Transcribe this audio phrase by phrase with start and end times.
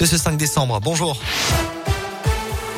[0.00, 0.78] de ce 5 décembre.
[0.80, 1.20] Bonjour.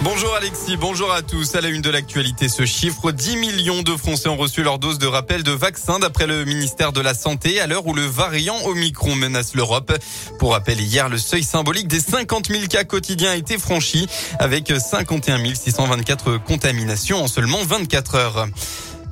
[0.02, 1.54] Bonjour Alexis, bonjour à tous.
[1.54, 4.98] À la une de l'actualité, ce chiffre, 10 millions de Français ont reçu leur dose
[4.98, 8.56] de rappel de vaccin d'après le ministère de la Santé à l'heure où le variant
[8.64, 9.92] Omicron menace l'Europe.
[10.38, 14.06] Pour rappel, hier, le seuil symbolique des 50 000 cas quotidiens a été franchi
[14.38, 18.46] avec 51 624 contaminations en seulement 24 heures.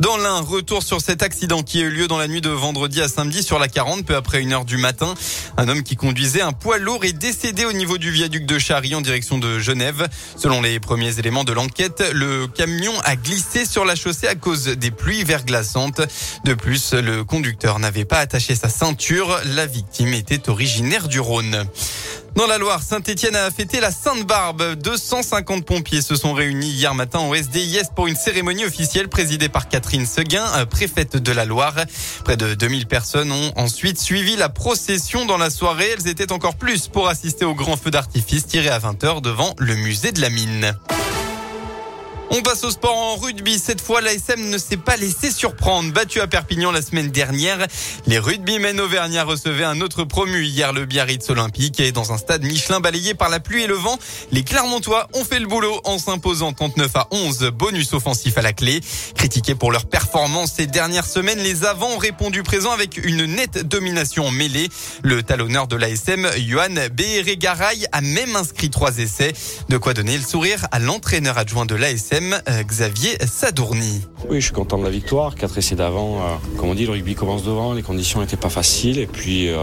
[0.00, 3.02] Dans l'un, retour sur cet accident qui a eu lieu dans la nuit de vendredi
[3.02, 5.12] à samedi sur la 40, peu après une heure du matin.
[5.56, 8.94] Un homme qui conduisait un poids lourd est décédé au niveau du viaduc de Charry
[8.94, 10.06] en direction de Genève.
[10.36, 14.66] Selon les premiers éléments de l'enquête, le camion a glissé sur la chaussée à cause
[14.66, 16.00] des pluies verglaçantes.
[16.44, 19.40] De plus, le conducteur n'avait pas attaché sa ceinture.
[19.56, 21.66] La victime était originaire du Rhône.
[22.38, 24.76] Dans la Loire, Saint-Etienne a fêté la Sainte-Barbe.
[24.76, 29.68] 250 pompiers se sont réunis hier matin au SDIS pour une cérémonie officielle présidée par
[29.68, 31.74] Catherine Seguin, préfète de la Loire.
[32.24, 35.96] Près de 2000 personnes ont ensuite suivi la procession dans la soirée.
[35.98, 39.74] Elles étaient encore plus pour assister au grand feu d'artifice tiré à 20h devant le
[39.74, 40.76] musée de la mine.
[42.30, 43.58] On passe au sport en rugby.
[43.58, 45.92] Cette fois, l'ASM ne s'est pas laissé surprendre.
[45.94, 47.66] Battu à Perpignan la semaine dernière,
[48.06, 51.80] les rugbymen auvergnats recevaient un autre promu hier, le Biarritz Olympique.
[51.80, 53.98] Et dans un stade Michelin balayé par la pluie et le vent,
[54.30, 57.50] les Clermontois ont fait le boulot en s'imposant 39 à 11.
[57.54, 58.82] Bonus offensif à la clé.
[59.14, 63.66] Critiqués pour leur performance ces dernières semaines, les avants ont répondu présent avec une nette
[63.66, 64.68] domination mêlée.
[65.02, 69.32] Le talonneur de l'ASM, Johan Béhérégaray, a même inscrit trois essais.
[69.70, 72.17] De quoi donner le sourire à l'entraîneur adjoint de l'ASM.
[72.20, 74.02] Euh, Xavier Sadourny.
[74.28, 75.36] Oui, je suis content de la victoire.
[75.36, 77.74] Quatre essais d'avant, euh, comme on dit, le rugby commence devant.
[77.74, 79.56] Les conditions n'étaient pas faciles et puis euh,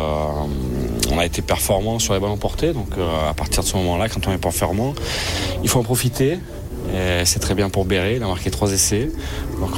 [1.12, 2.72] on a été performant sur les ballons portés.
[2.72, 2.92] Donc
[3.30, 4.96] à partir de ce moment-là, quand on est performant,
[5.64, 6.40] il faut en profiter.
[7.26, 9.10] C'est très bien pour Béret, il a marqué trois essais.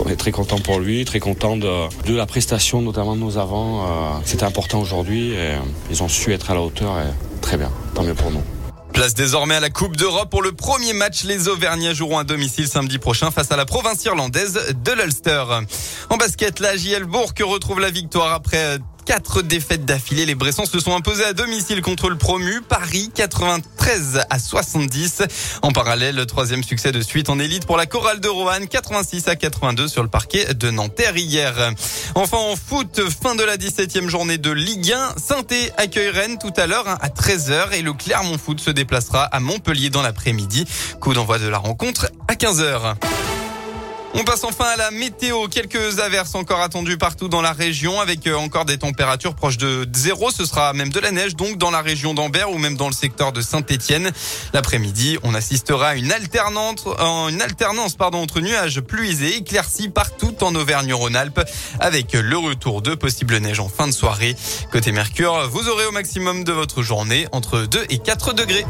[0.06, 3.88] On est très content pour lui, très content de, la prestation, notamment de nos avants.
[4.24, 5.34] C'était important aujourd'hui
[5.90, 8.44] ils ont su être à la hauteur et très bien, tant mieux pour nous.
[8.98, 11.24] Place désormais à la Coupe d'Europe pour le premier match.
[11.24, 15.44] Les Auvergnats joueront à domicile samedi prochain face à la province irlandaise de l'Ulster.
[16.10, 20.26] En basket, la JL Bourg retrouve la victoire après quatre défaites d'affilée.
[20.26, 25.24] Les Bressons se sont imposés à domicile contre le promu Paris 93 à 70.
[25.62, 29.30] En parallèle, le troisième succès de suite en élite pour la chorale de Roanne 86
[29.30, 31.72] à 82 sur le parquet de Nanterre hier.
[32.16, 35.16] Enfin en foot, fin de la 17e journée de Ligue 1.
[35.18, 35.48] saint
[35.78, 39.40] accueille Rennes tout à l'heure hein, à 13h et le Clermont Foot se déplacera à
[39.40, 40.66] Montpellier dans l'après-midi.
[41.00, 43.37] Coup d'envoi de la rencontre à 15h.
[44.20, 45.48] On passe enfin à la météo.
[45.48, 49.88] Quelques averses encore attendues partout dans la région avec euh, encore des températures proches de
[49.94, 50.32] zéro.
[50.32, 52.96] Ce sera même de la neige donc dans la région d'Ambert ou même dans le
[52.96, 54.10] secteur de Saint-Étienne.
[54.54, 56.88] L'après-midi, on assistera à une alternance,
[57.30, 61.42] une alternance pardon, entre nuages pluisés et éclaircis partout en Auvergne-Rhône-Alpes
[61.80, 64.36] avec le retour de possibles neiges en fin de soirée.
[64.72, 68.66] Côté Mercure, vous aurez au maximum de votre journée entre 2 et 4 degrés.